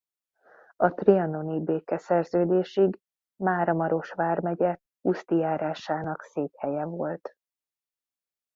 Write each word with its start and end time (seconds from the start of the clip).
A 0.75 0.89
trianoni 0.89 1.63
békeszerződésig 1.63 2.99
Máramaros 3.35 4.11
vármegye 4.11 4.77
Huszti 5.01 5.35
járásának 5.35 6.21
székhelye 6.21 6.85
volt. 6.85 7.35